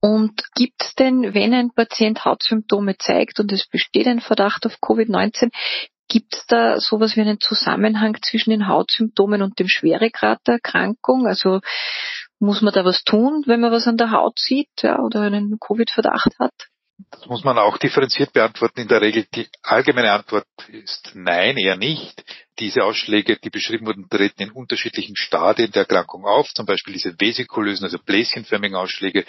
Und 0.00 0.42
gibt 0.54 0.82
es 0.82 0.94
denn, 0.94 1.32
wenn 1.34 1.54
ein 1.54 1.70
Patient 1.72 2.24
Hautsymptome 2.24 2.96
zeigt 2.98 3.40
und 3.40 3.52
es 3.52 3.66
besteht 3.66 4.06
ein 4.06 4.20
Verdacht 4.20 4.66
auf 4.66 4.78
Covid-19, 4.80 5.50
gibt 6.10 6.34
es 6.34 6.44
da 6.46 6.78
sowas 6.78 7.16
wie 7.16 7.22
einen 7.22 7.40
Zusammenhang 7.40 8.18
zwischen 8.20 8.50
den 8.50 8.66
Hautsymptomen 8.68 9.40
und 9.40 9.58
dem 9.58 9.68
Schweregrad 9.68 10.40
der 10.46 10.54
Erkrankung? 10.54 11.26
Also 11.26 11.60
muss 12.38 12.60
man 12.60 12.74
da 12.74 12.84
was 12.84 13.02
tun, 13.04 13.44
wenn 13.46 13.60
man 13.60 13.72
was 13.72 13.86
an 13.86 13.96
der 13.96 14.10
Haut 14.10 14.38
sieht 14.38 14.68
ja, 14.82 14.98
oder 14.98 15.22
einen 15.22 15.58
Covid-Verdacht 15.58 16.38
hat? 16.38 16.52
Das 17.10 17.26
muss 17.26 17.44
man 17.44 17.56
auch 17.58 17.78
differenziert 17.78 18.32
beantworten. 18.32 18.80
In 18.80 18.88
der 18.88 19.00
Regel 19.00 19.26
die 19.34 19.48
allgemeine 19.62 20.12
Antwort 20.12 20.44
ist 20.68 21.12
nein, 21.14 21.56
eher 21.56 21.76
nicht. 21.76 22.22
Diese 22.58 22.84
Ausschläge, 22.84 23.38
die 23.38 23.48
beschrieben 23.48 23.86
wurden, 23.86 24.08
treten 24.10 24.42
in 24.42 24.50
unterschiedlichen 24.50 25.16
Stadien 25.16 25.70
der 25.70 25.82
Erkrankung 25.82 26.26
auf. 26.26 26.52
Zum 26.52 26.66
Beispiel 26.66 26.92
diese 26.92 27.18
vesikulösen, 27.18 27.84
also 27.84 27.98
bläschenförmigen 28.04 28.76
Ausschläge 28.76 29.24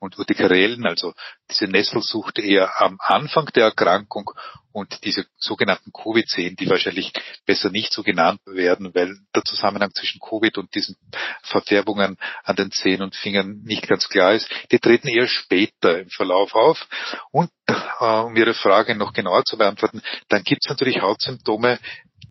und 0.00 0.18
Urtikarellen, 0.18 0.86
also 0.86 1.14
diese 1.50 1.66
Nesselsucht 1.66 2.38
eher 2.38 2.80
am 2.80 2.96
Anfang 3.00 3.46
der 3.54 3.64
Erkrankung 3.66 4.30
und 4.72 5.04
diese 5.04 5.26
sogenannten 5.36 5.90
Covid-10, 5.90 6.56
die 6.56 6.70
wahrscheinlich 6.70 7.12
besser 7.44 7.70
nicht 7.70 7.92
so 7.92 8.02
genannt 8.02 8.40
werden, 8.46 8.94
weil 8.94 9.14
der 9.34 9.44
Zusammenhang 9.44 9.92
zwischen 9.94 10.20
Covid 10.20 10.58
und 10.58 10.74
diesen 10.74 10.96
Verfärbungen 11.42 12.16
an 12.44 12.56
den 12.56 12.70
Zehen 12.70 13.02
und 13.02 13.14
Fingern 13.14 13.60
nicht 13.64 13.88
ganz 13.88 14.08
klar 14.08 14.32
ist, 14.32 14.48
die 14.70 14.78
treten 14.78 15.08
eher 15.08 15.28
später 15.28 16.00
im 16.00 16.08
Verlauf 16.08 16.54
auf. 16.54 16.88
Und 17.30 17.50
äh, 17.66 18.04
um 18.04 18.34
Ihre 18.36 18.54
Frage 18.54 18.94
noch 18.94 19.12
genauer 19.12 19.44
zu 19.44 19.58
beantworten, 19.58 20.02
dann 20.28 20.44
gibt 20.44 20.64
es 20.64 20.70
natürlich 20.70 21.00
Hautsymptome, 21.00 21.78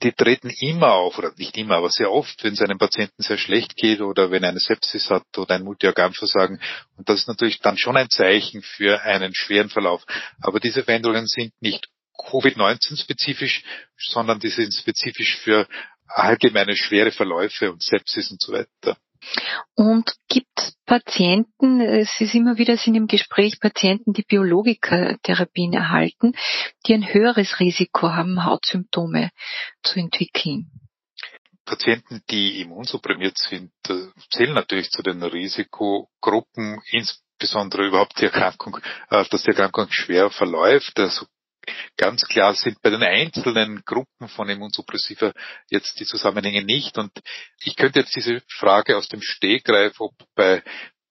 die 0.02 0.12
treten 0.12 0.50
immer 0.50 0.94
auf, 0.94 1.18
oder 1.18 1.32
nicht 1.38 1.58
immer, 1.58 1.76
aber 1.76 1.90
sehr 1.90 2.12
oft, 2.12 2.44
wenn 2.44 2.54
es 2.54 2.62
einem 2.62 2.78
Patienten 2.78 3.22
sehr 3.22 3.38
schlecht 3.38 3.76
geht 3.76 4.02
oder 4.02 4.32
wenn 4.32 4.44
er 4.44 4.50
eine 4.50 4.60
Sepsis 4.60 5.10
hat 5.10 5.26
oder 5.38 5.56
ein 5.56 5.64
Multiorganversagen. 5.64 6.62
Und 6.98 7.10
das 7.10 7.22
ist 7.22 7.28
natürlich 7.28 7.60
dann 7.60 7.78
schon 7.78 7.98
ein 7.98 8.10
Zeichen 8.10 8.62
für 8.62 9.02
einen 9.02 9.34
schweren 9.34 9.70
Verlauf. 9.70 10.04
Aber 10.42 10.60
diese 10.60 10.84
Veränderungen 10.84 11.28
sind 11.28 11.54
nicht 11.62 11.88
Covid-19 12.18 13.02
spezifisch, 13.02 13.64
sondern 13.98 14.40
die 14.40 14.50
sind 14.50 14.74
spezifisch 14.74 15.38
für 15.38 15.68
allgemeine 16.08 16.76
schwere 16.76 17.12
Verläufe 17.12 17.72
und 17.72 17.84
Sepsis 17.84 18.32
und 18.32 18.42
so 18.42 18.54
weiter. 18.54 18.98
Und 19.76 20.12
gibt 20.28 20.48
es 20.58 20.76
Patienten, 20.86 21.82
es 21.82 22.20
ist 22.20 22.34
immer 22.34 22.58
wieder 22.58 22.78
sind 22.78 22.96
im 22.96 23.08
Gespräch 23.08 23.60
Patienten, 23.60 24.14
die 24.14 24.24
Biologikatherapien 24.24 25.74
erhalten, 25.74 26.34
die 26.86 26.94
ein 26.94 27.14
höheres 27.14 27.60
Risiko 27.60 28.10
haben, 28.10 28.44
Hautsymptome 28.46 29.32
zu 29.84 30.00
entwickeln? 30.00 30.72
Patienten, 31.66 32.24
die 32.30 32.62
immunsupprimiert 32.62 33.38
sind, 33.38 33.72
äh, 33.90 34.08
zählen 34.32 34.56
natürlich 34.56 34.90
zu 34.90 35.04
den 35.04 35.22
Risikogruppen, 35.22 36.82
insbesondere 36.90 37.86
überhaupt 37.86 38.20
die 38.20 38.26
Erkrankung, 38.26 38.80
äh, 39.12 39.24
dass 39.30 39.44
die 39.44 39.50
Erkrankung 39.50 39.86
schwer 39.92 40.32
verläuft. 40.32 41.00
Also 41.00 41.28
ganz 41.98 42.24
klar 42.24 42.54
sind 42.54 42.82
bei 42.82 42.90
den 42.90 43.04
einzelnen 43.04 43.84
Gruppen 43.86 44.28
von 44.30 44.50
Immunsuppressiva 44.50 45.34
jetzt 45.70 46.00
die 46.00 46.06
Zusammenhänge 46.06 46.64
nicht. 46.64 46.98
Und 46.98 47.12
ich 47.64 47.76
könnte 47.76 48.00
jetzt 48.00 48.16
diese 48.16 48.42
Frage 48.48 48.98
aus 48.98 49.08
dem 49.08 49.22
Stegreif, 49.22 50.00
ob 50.00 50.14
bei 50.36 50.64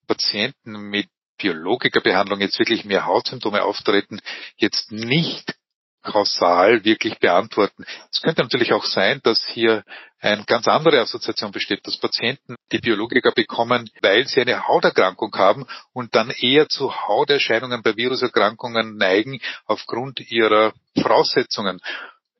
Patienten 0.07 0.73
mit 0.91 1.09
Biologikerbehandlung 1.39 2.41
jetzt 2.41 2.59
wirklich 2.59 2.85
mehr 2.85 3.07
Hautsymptome 3.07 3.63
auftreten, 3.63 4.21
jetzt 4.57 4.91
nicht 4.91 5.55
kausal 6.03 6.85
wirklich 6.85 7.19
beantworten. 7.19 7.85
Es 8.13 8.21
könnte 8.21 8.43
natürlich 8.43 8.73
auch 8.73 8.85
sein, 8.85 9.21
dass 9.23 9.47
hier 9.47 9.85
eine 10.21 10.45
ganz 10.45 10.67
andere 10.67 11.01
Assoziation 11.01 11.53
besteht, 11.53 11.87
dass 11.87 11.99
Patienten 11.99 12.57
die 12.73 12.79
Biologika 12.79 13.31
bekommen, 13.31 13.91
weil 14.03 14.27
sie 14.27 14.41
eine 14.41 14.67
Hauterkrankung 14.67 15.35
haben 15.37 15.67
und 15.93 16.15
dann 16.15 16.31
eher 16.31 16.69
zu 16.69 16.93
Hauterscheinungen 16.93 17.83
bei 17.83 17.97
Viruserkrankungen 17.97 18.97
neigen 18.97 19.41
aufgrund 19.67 20.21
ihrer 20.31 20.73
Voraussetzungen. 21.01 21.81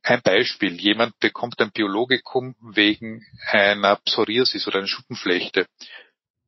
Ein 0.03 0.23
Beispiel, 0.23 0.81
jemand 0.81 1.19
bekommt 1.21 1.61
ein 1.61 1.71
Biologikum 1.71 2.55
wegen 2.61 3.25
einer 3.51 3.97
Psoriasis 3.97 4.67
oder 4.67 4.79
einer 4.79 4.89
Schuppenflechte. 4.89 5.67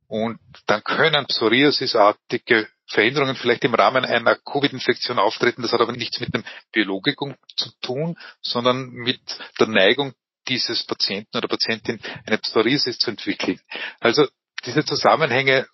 Und 0.08 0.40
dann 0.66 0.82
können 0.82 1.26
Psoriasisartige 1.26 2.68
Veränderungen 2.90 3.36
vielleicht 3.36 3.64
im 3.64 3.74
Rahmen 3.74 4.04
einer 4.04 4.36
Covid-Infektion 4.36 5.18
auftreten. 5.18 5.62
Das 5.62 5.72
hat 5.72 5.80
aber 5.80 5.92
nichts 5.92 6.18
mit 6.18 6.34
dem 6.34 6.44
Biologikum 6.72 7.36
zu 7.56 7.70
tun, 7.80 8.18
sondern 8.42 8.90
mit 8.90 9.20
der 9.60 9.68
Neigung 9.68 10.12
dieses 10.48 10.84
Patienten 10.84 11.36
oder 11.36 11.46
Patientin 11.46 12.00
eine 12.26 12.38
Psoriasis 12.38 12.98
zu 12.98 13.10
entwickeln. 13.10 13.60
Also 14.00 14.26
diese 14.64 14.84
Zusammenhänge, 14.84 15.68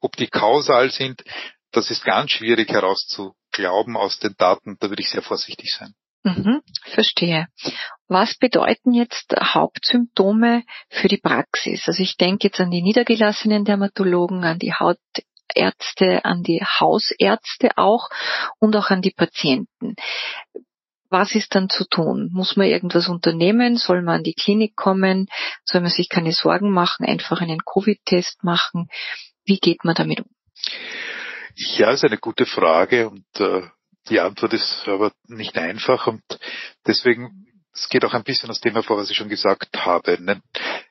ob 0.00 0.16
die 0.16 0.28
kausal 0.28 0.90
sind, 0.90 1.24
das 1.72 1.90
ist 1.90 2.04
ganz 2.04 2.30
schwierig 2.30 2.70
herauszuglauben 2.70 3.96
aus 3.96 4.20
den 4.20 4.36
Daten. 4.38 4.76
Da 4.78 4.88
würde 4.88 5.02
ich 5.02 5.10
sehr 5.10 5.22
vorsichtig 5.22 5.74
sein. 5.76 5.94
Mhm, 6.22 6.62
verstehe. 6.84 7.48
Was 8.06 8.36
bedeuten 8.36 8.94
jetzt 8.94 9.34
Hauptsymptome 9.38 10.62
für 10.88 11.08
die 11.08 11.18
Praxis? 11.18 11.82
Also 11.86 12.02
ich 12.02 12.16
denke 12.16 12.46
jetzt 12.46 12.60
an 12.60 12.70
die 12.70 12.80
niedergelassenen 12.80 13.64
Dermatologen, 13.64 14.44
an 14.44 14.58
die 14.58 14.72
Haut 14.72 14.98
Chefärzte, 15.54 16.24
an 16.24 16.42
die 16.42 16.60
Hausärzte 16.62 17.70
auch 17.76 18.08
und 18.58 18.76
auch 18.76 18.90
an 18.90 19.02
die 19.02 19.12
Patienten. 19.12 19.94
Was 21.10 21.34
ist 21.34 21.54
dann 21.54 21.68
zu 21.68 21.84
tun? 21.84 22.30
Muss 22.32 22.56
man 22.56 22.66
irgendwas 22.66 23.08
unternehmen? 23.08 23.76
Soll 23.76 24.02
man 24.02 24.16
an 24.16 24.24
die 24.24 24.34
Klinik 24.34 24.74
kommen? 24.74 25.28
Soll 25.64 25.80
man 25.80 25.90
sich 25.90 26.08
keine 26.08 26.32
Sorgen 26.32 26.70
machen, 26.70 27.06
einfach 27.06 27.40
einen 27.40 27.60
Covid-Test 27.64 28.42
machen? 28.42 28.88
Wie 29.44 29.58
geht 29.58 29.84
man 29.84 29.94
damit 29.94 30.20
um? 30.20 30.30
Ja, 31.54 31.92
ist 31.92 32.04
eine 32.04 32.18
gute 32.18 32.46
Frage 32.46 33.08
und 33.08 33.26
äh, 33.38 33.62
die 34.08 34.18
Antwort 34.18 34.54
ist 34.54 34.88
aber 34.88 35.12
nicht 35.28 35.56
einfach 35.56 36.08
und 36.08 36.22
deswegen 36.84 37.46
es 37.74 37.88
geht 37.88 38.04
auch 38.04 38.14
ein 38.14 38.22
bisschen 38.22 38.48
das 38.48 38.60
Thema 38.60 38.82
vor, 38.82 38.96
was 38.96 39.10
ich 39.10 39.16
schon 39.16 39.28
gesagt 39.28 39.76
habe. 39.84 40.22
Ne? 40.22 40.40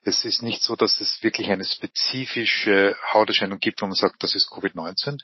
Es 0.04 0.26
ist 0.26 0.42
nicht 0.44 0.62
so, 0.62 0.76
dass 0.76 1.00
es 1.00 1.24
wirklich 1.24 1.50
eine 1.50 1.64
spezifische 1.64 2.98
Hauterscheinung 3.14 3.60
gibt, 3.60 3.82
wo 3.82 3.86
man 3.86 3.96
sagt, 3.96 4.22
das 4.22 4.36
ist 4.36 4.52
Covid-19. 4.52 5.18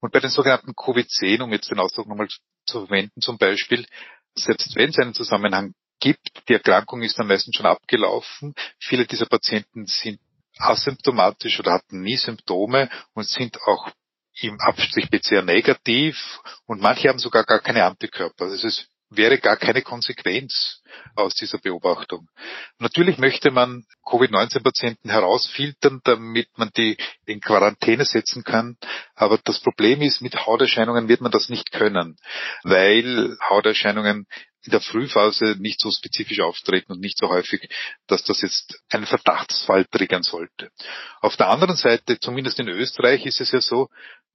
Und 0.00 0.12
bei 0.12 0.20
den 0.20 0.30
sogenannten 0.30 0.72
Covid-10, 0.72 1.42
um 1.42 1.52
jetzt 1.52 1.70
den 1.70 1.80
Ausdruck 1.80 2.06
nochmal 2.06 2.28
zu 2.66 2.86
verwenden 2.86 3.20
zum 3.20 3.36
Beispiel, 3.36 3.86
selbst 4.34 4.74
wenn 4.76 4.90
es 4.90 4.98
einen 4.98 5.14
Zusammenhang 5.14 5.74
gibt, 6.00 6.48
die 6.48 6.54
Erkrankung 6.54 7.02
ist 7.02 7.18
dann 7.18 7.26
meistens 7.26 7.56
schon 7.56 7.66
abgelaufen. 7.66 8.54
Viele 8.78 9.06
dieser 9.06 9.26
Patienten 9.26 9.86
sind 9.86 10.20
asymptomatisch 10.58 11.58
oder 11.58 11.72
hatten 11.72 12.02
nie 12.02 12.16
Symptome 12.16 12.90
und 13.14 13.26
sind 13.26 13.60
auch 13.62 13.90
im 14.40 14.58
Abstrich 14.60 15.10
PCR 15.10 15.42
negativ 15.42 16.40
und 16.66 16.80
manche 16.80 17.08
haben 17.08 17.18
sogar 17.18 17.44
gar 17.44 17.60
keine 17.60 17.84
Antikörper. 17.84 18.48
Das 18.48 18.64
ist 18.64 18.88
wäre 19.16 19.38
gar 19.38 19.56
keine 19.56 19.82
Konsequenz 19.82 20.82
aus 21.14 21.34
dieser 21.34 21.58
Beobachtung. 21.58 22.28
Natürlich 22.78 23.18
möchte 23.18 23.50
man 23.50 23.84
Covid-19-Patienten 24.06 25.10
herausfiltern, 25.10 26.00
damit 26.04 26.48
man 26.56 26.70
die 26.76 26.96
in 27.26 27.40
Quarantäne 27.40 28.04
setzen 28.04 28.44
kann. 28.44 28.76
Aber 29.14 29.38
das 29.38 29.60
Problem 29.60 30.02
ist, 30.02 30.22
mit 30.22 30.46
Hauterscheinungen 30.46 31.08
wird 31.08 31.20
man 31.20 31.32
das 31.32 31.48
nicht 31.48 31.72
können, 31.72 32.16
weil 32.62 33.36
Hauterscheinungen 33.48 34.26
in 34.64 34.70
der 34.70 34.80
Frühphase 34.80 35.56
nicht 35.58 35.80
so 35.80 35.90
spezifisch 35.90 36.40
auftreten 36.40 36.92
und 36.92 37.00
nicht 37.00 37.18
so 37.18 37.28
häufig, 37.28 37.68
dass 38.06 38.22
das 38.24 38.42
jetzt 38.42 38.80
einen 38.90 39.06
Verdachtsfall 39.06 39.84
triggern 39.86 40.22
sollte. 40.22 40.70
Auf 41.20 41.36
der 41.36 41.48
anderen 41.48 41.76
Seite, 41.76 42.20
zumindest 42.20 42.60
in 42.60 42.68
Österreich, 42.68 43.26
ist 43.26 43.40
es 43.40 43.50
ja 43.50 43.60
so, 43.60 43.88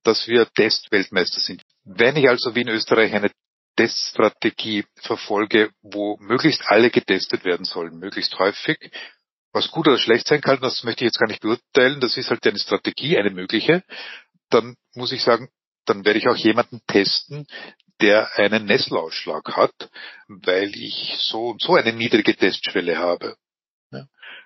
dass 0.03 0.27
wir 0.27 0.45
Testweltmeister 0.53 1.39
sind. 1.39 1.61
Wenn 1.85 2.17
ich 2.17 2.27
also 2.29 2.55
wie 2.55 2.61
in 2.61 2.67
Österreich 2.69 3.13
eine 3.13 3.31
Teststrategie 3.77 4.85
verfolge, 4.95 5.71
wo 5.81 6.17
möglichst 6.19 6.63
alle 6.65 6.89
getestet 6.89 7.45
werden 7.45 7.65
sollen, 7.65 7.97
möglichst 7.97 8.37
häufig. 8.37 8.77
Was 9.53 9.71
gut 9.71 9.87
oder 9.87 9.97
schlecht 9.97 10.27
sein 10.27 10.41
kann, 10.41 10.59
das 10.59 10.83
möchte 10.83 11.05
ich 11.05 11.09
jetzt 11.09 11.19
gar 11.19 11.27
nicht 11.27 11.41
beurteilen. 11.41 12.01
Das 12.01 12.17
ist 12.17 12.29
halt 12.29 12.45
eine 12.45 12.59
Strategie, 12.59 13.17
eine 13.17 13.29
mögliche. 13.29 13.83
Dann 14.49 14.75
muss 14.93 15.13
ich 15.13 15.23
sagen, 15.23 15.49
dann 15.85 16.03
werde 16.03 16.19
ich 16.19 16.27
auch 16.27 16.35
jemanden 16.35 16.81
testen, 16.87 17.47
der 18.01 18.37
einen 18.37 18.65
Nesselausschlag 18.65 19.55
hat, 19.55 19.89
weil 20.27 20.75
ich 20.75 21.15
so 21.19 21.49
und 21.49 21.61
so 21.61 21.75
eine 21.75 21.93
niedrige 21.93 22.35
Testschwelle 22.35 22.97
habe. 22.97 23.37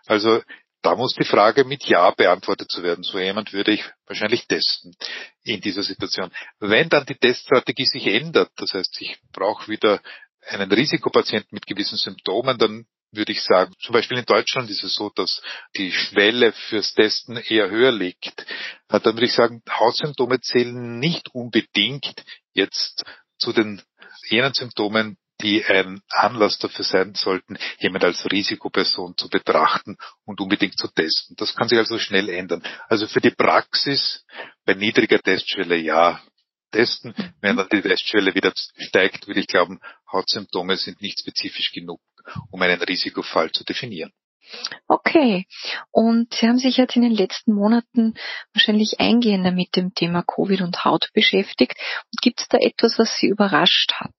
Also 0.06 0.42
da 0.82 0.96
muss 0.96 1.14
die 1.14 1.26
Frage 1.26 1.64
mit 1.64 1.86
Ja 1.86 2.12
beantwortet 2.12 2.70
zu 2.72 2.84
werden. 2.84 3.04
So 3.04 3.20
jemand 3.20 3.54
würde 3.54 3.72
ich 3.72 3.84
wahrscheinlich 4.08 4.48
testen 4.48 4.96
in 5.44 5.62
dieser 5.62 5.84
Situation. 5.84 6.32
Wenn 6.60 6.90
dann 6.90 7.06
die 7.06 7.16
Teststrategie 7.16 7.86
sich 7.86 8.08
ändert, 8.08 8.52
das 8.56 8.74
heißt, 8.74 8.98
ich 9.00 9.18
brauche 9.32 9.68
wieder 9.68 10.02
einen 10.48 10.72
Risikopatienten 10.72 11.50
mit 11.52 11.68
gewissen 11.68 11.98
Symptomen, 11.98 12.58
dann 12.58 12.86
würde 13.12 13.34
ich 13.34 13.44
sagen, 13.44 13.74
zum 13.80 13.94
Beispiel 13.94 14.18
in 14.18 14.26
Deutschland 14.26 14.70
ist 14.70 14.84
es 14.84 14.96
so, 14.96 15.12
dass 15.14 15.42
die 15.76 15.92
Schwelle 15.92 16.54
fürs 16.54 16.94
Testen 16.94 17.38
eher 17.38 17.70
höher 17.70 17.92
liegt. 17.92 18.46
Dann 18.88 19.04
würde 19.04 19.26
ich 19.26 19.34
sagen, 19.34 19.62
Hautsymptome 19.70 20.40
zählen 20.40 21.00
nicht 21.00 21.30
unbedingt 21.34 22.24
jetzt 22.54 23.04
zu 23.38 23.52
den 23.52 23.82
jenen 24.30 24.54
Symptomen, 24.54 25.18
die 25.42 25.66
ein 25.66 26.02
Anlass 26.10 26.58
dafür 26.60 26.86
sein 26.86 27.14
sollten, 27.16 27.58
jemand 27.80 28.06
als 28.06 28.30
Risikoperson 28.32 29.18
zu 29.18 29.30
betrachten 29.30 29.98
und 30.26 30.40
unbedingt 30.40 30.78
zu 30.78 30.88
testen. 30.88 31.36
Das 31.38 31.56
kann 31.56 31.68
sich 31.68 31.78
also 31.78 31.98
schnell 31.98 32.30
ändern. 32.30 32.64
Also 32.88 33.08
für 33.08 33.22
die 33.22 33.32
Praxis 33.32 34.26
bei 34.66 34.74
niedriger 34.74 35.20
Testschwelle 35.20 35.78
ja 35.78 36.22
testen. 36.72 37.14
Wenn 37.42 37.58
dann 37.58 37.68
die 37.70 37.82
Testschwelle 37.82 38.34
wieder 38.34 38.54
steigt, 38.78 39.28
würde 39.28 39.42
ich 39.42 39.48
glauben, 39.48 39.80
Hautsymptome 40.12 40.78
sind 40.78 41.02
nicht 41.02 41.20
spezifisch 41.20 41.72
genug, 41.72 42.00
um 42.50 42.62
einen 42.62 42.82
Risikofall 42.82 43.52
zu 43.52 43.64
definieren. 43.64 44.12
Okay. 44.88 45.46
Und 45.92 46.34
Sie 46.34 46.48
haben 46.48 46.58
sich 46.58 46.78
jetzt 46.78 46.96
in 46.96 47.04
den 47.04 47.16
letzten 47.16 47.54
Monaten 47.54 48.16
wahrscheinlich 48.54 49.00
eingehender 49.00 49.52
mit 49.52 49.76
dem 49.76 49.94
Thema 49.94 50.24
Covid 50.24 50.62
und 50.62 50.84
Haut 50.84 51.10
beschäftigt. 51.14 51.76
Gibt 52.22 52.42
es 52.42 52.48
da 52.48 52.58
etwas, 52.58 52.98
was 52.98 53.18
Sie 53.18 53.28
überrascht 53.28 53.94
hat? 53.94 54.14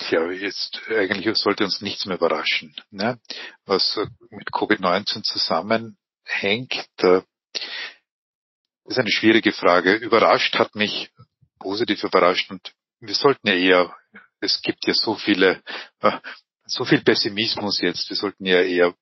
Tja, 0.00 0.30
jetzt 0.30 0.80
eigentlich 0.88 1.36
sollte 1.36 1.64
uns 1.64 1.82
nichts 1.82 2.06
mehr 2.06 2.16
überraschen. 2.16 2.74
Ne? 2.90 3.20
Was 3.66 4.00
mit 4.30 4.48
Covid-19 4.48 5.22
zusammenhängt, 5.22 6.86
ist 8.84 8.98
eine 8.98 9.10
schwierige 9.10 9.52
Frage. 9.52 9.94
Überrascht 9.94 10.58
hat 10.58 10.74
mich, 10.74 11.10
positiv 11.58 12.02
überrascht 12.02 12.50
und 12.50 12.72
wir 13.00 13.14
sollten 13.14 13.48
ja 13.48 13.54
eher, 13.54 13.96
es 14.40 14.62
gibt 14.62 14.86
ja 14.86 14.94
so 14.94 15.14
viele, 15.14 15.62
äh, 16.00 16.18
so 16.64 16.84
viel 16.84 17.02
Pessimismus 17.02 17.80
jetzt, 17.80 18.08
wir 18.08 18.16
sollten 18.16 18.46
ja 18.46 18.62
eher 18.62 18.94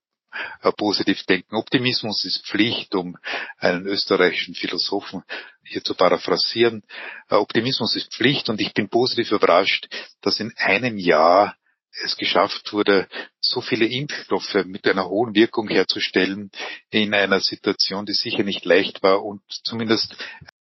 positiv 0.77 1.25
denken. 1.25 1.57
Optimismus 1.57 2.25
ist 2.25 2.47
Pflicht, 2.47 2.95
um 2.95 3.17
einen 3.59 3.87
österreichischen 3.87 4.55
Philosophen 4.55 5.23
hier 5.65 5.83
zu 5.83 5.95
paraphrasieren. 5.95 6.83
Äh, 7.29 7.37
Optimismus 7.37 7.97
ist 7.97 8.13
Pflicht 8.13 8.49
und 8.49 8.61
ich 8.61 8.75
bin 8.75 8.89
positiv 8.89 9.33
überrascht, 9.33 9.89
dass 10.21 10.41
in 10.41 10.53
einem 10.57 10.99
Jahr 10.99 11.57
es 12.05 12.17
geschafft 12.17 12.73
wurde, 12.73 13.09
so 13.41 13.61
viele 13.61 13.87
Impfstoffe 13.87 14.65
mit 14.67 14.87
einer 14.87 15.09
hohen 15.09 15.35
Wirkung 15.35 15.69
herzustellen 15.69 16.51
in 16.91 17.15
einer 17.15 17.41
Situation, 17.41 18.07
die 18.07 18.13
sicher 18.13 18.45
nicht 18.45 18.65
leicht 18.65 19.03
war 19.03 19.25
und 19.25 19.43
zumindest 19.65 20.15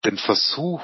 den 0.04 0.16
Versuch 0.16 0.80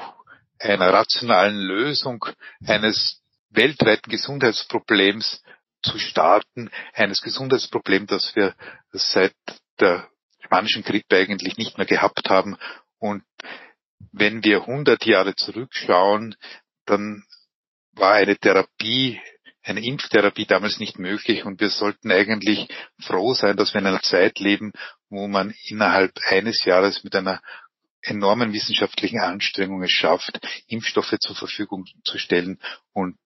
einer 0.59 0.93
rationalen 0.93 1.57
Lösung 1.57 2.25
eines 2.65 3.21
weltweiten 3.49 4.11
Gesundheitsproblems 4.11 5.41
zu 5.83 5.99
starten, 5.99 6.69
eines 6.93 7.21
Gesundheitsproblems, 7.21 8.07
das 8.07 8.35
wir 8.35 8.55
seit 8.91 9.35
der 9.79 10.07
spanischen 10.39 10.83
Grippe 10.83 11.17
eigentlich 11.17 11.57
nicht 11.57 11.77
mehr 11.77 11.87
gehabt 11.87 12.29
haben. 12.29 12.57
Und 12.99 13.23
wenn 14.11 14.43
wir 14.43 14.61
100 14.61 15.05
Jahre 15.05 15.35
zurückschauen, 15.35 16.35
dann 16.85 17.23
war 17.93 18.13
eine 18.13 18.37
Therapie, 18.37 19.19
eine 19.63 19.83
Impftherapie 19.83 20.45
damals 20.45 20.79
nicht 20.79 20.99
möglich 20.99 21.45
und 21.45 21.61
wir 21.61 21.69
sollten 21.69 22.11
eigentlich 22.11 22.67
froh 22.99 23.33
sein, 23.33 23.55
dass 23.55 23.73
wir 23.73 23.79
in 23.79 23.87
einer 23.87 24.01
Zeit 24.01 24.39
leben, 24.39 24.73
wo 25.09 25.27
man 25.27 25.53
innerhalb 25.67 26.11
eines 26.25 26.65
Jahres 26.65 27.03
mit 27.03 27.15
einer 27.15 27.41
enormen 28.01 28.51
wissenschaftlichen 28.51 29.19
Anstrengung 29.19 29.81
es 29.83 29.91
schafft, 29.91 30.39
Impfstoffe 30.67 31.17
zur 31.19 31.35
Verfügung 31.35 31.85
zu 32.03 32.17
stellen 32.17 32.59
und 32.91 33.17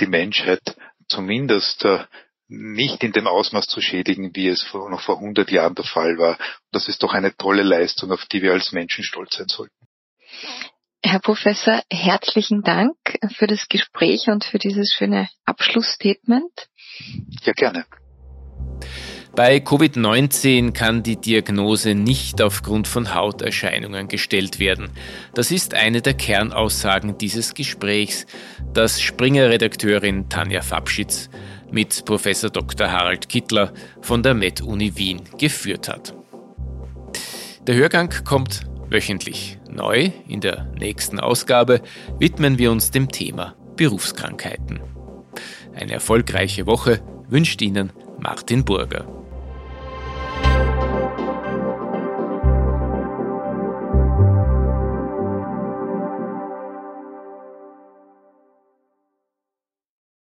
die 0.00 0.06
Menschheit 0.06 0.76
zumindest 1.08 1.84
äh, 1.84 2.04
nicht 2.48 3.02
in 3.04 3.12
dem 3.12 3.26
Ausmaß 3.26 3.66
zu 3.66 3.80
schädigen, 3.80 4.34
wie 4.34 4.48
es 4.48 4.62
vor, 4.62 4.88
noch 4.90 5.02
vor 5.02 5.16
100 5.16 5.50
Jahren 5.50 5.74
der 5.74 5.84
Fall 5.84 6.18
war. 6.18 6.38
das 6.72 6.88
ist 6.88 7.02
doch 7.02 7.12
eine 7.12 7.36
tolle 7.36 7.62
Leistung, 7.62 8.10
auf 8.10 8.24
die 8.26 8.42
wir 8.42 8.52
als 8.52 8.72
Menschen 8.72 9.04
stolz 9.04 9.36
sein 9.36 9.48
sollten. 9.48 9.74
Herr 11.02 11.20
Professor, 11.20 11.82
herzlichen 11.90 12.62
Dank 12.62 12.96
für 13.36 13.46
das 13.46 13.68
Gespräch 13.68 14.28
und 14.28 14.44
für 14.44 14.58
dieses 14.58 14.92
schöne 14.92 15.28
Abschlussstatement. 15.44 16.68
Ja, 17.42 17.52
gerne. 17.52 17.86
Bei 19.34 19.58
Covid-19 19.58 20.72
kann 20.72 21.02
die 21.02 21.16
Diagnose 21.16 21.94
nicht 21.94 22.42
aufgrund 22.42 22.88
von 22.88 23.14
Hauterscheinungen 23.14 24.08
gestellt 24.08 24.58
werden. 24.58 24.90
Das 25.34 25.50
ist 25.50 25.74
eine 25.74 26.02
der 26.02 26.14
Kernaussagen 26.14 27.18
dieses 27.18 27.54
Gesprächs, 27.54 28.26
das 28.74 29.00
Springer-Redakteurin 29.00 30.28
Tanja 30.28 30.62
Fabschitz 30.62 31.30
mit 31.70 32.04
Professor 32.04 32.50
Dr. 32.50 32.90
Harald 32.90 33.28
Kittler 33.28 33.72
von 34.00 34.22
der 34.22 34.34
Med-Uni 34.34 34.96
Wien 34.96 35.22
geführt 35.38 35.88
hat. 35.88 36.14
Der 37.66 37.76
Hörgang 37.76 38.12
kommt 38.24 38.62
wöchentlich. 38.88 39.58
Neu 39.70 40.10
in 40.26 40.40
der 40.40 40.72
nächsten 40.78 41.20
Ausgabe 41.20 41.82
widmen 42.18 42.58
wir 42.58 42.72
uns 42.72 42.90
dem 42.90 43.08
Thema 43.08 43.54
Berufskrankheiten. 43.76 44.80
Eine 45.74 45.92
erfolgreiche 45.92 46.66
Woche 46.66 47.00
wünscht 47.28 47.62
Ihnen 47.62 47.92
Martin 48.18 48.64
Burger. 48.64 49.17